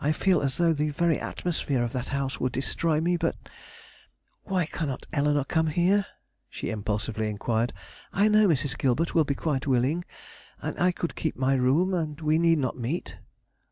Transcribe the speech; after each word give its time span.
"I 0.00 0.10
feel 0.10 0.40
as 0.42 0.56
though 0.56 0.72
the 0.72 0.90
very 0.90 1.20
atmosphere 1.20 1.84
of 1.84 1.92
that 1.92 2.08
house 2.08 2.40
would 2.40 2.50
destroy 2.50 3.00
me; 3.00 3.16
but 3.16 3.36
why 4.42 4.66
cannot 4.66 5.06
Eleanore 5.12 5.44
come 5.44 5.68
here?" 5.68 6.04
she 6.50 6.68
impulsively 6.70 7.28
inquired. 7.30 7.72
"I 8.12 8.26
know 8.26 8.48
Mrs. 8.48 8.76
Gilbert 8.76 9.14
will 9.14 9.22
be 9.22 9.36
quite 9.36 9.68
willing, 9.68 10.04
and 10.60 10.76
I 10.80 10.90
could 10.90 11.14
keep 11.14 11.36
my 11.36 11.54
room, 11.54 11.94
and 11.94 12.20
we 12.20 12.40
need 12.40 12.58
not 12.58 12.76
meet." 12.76 13.18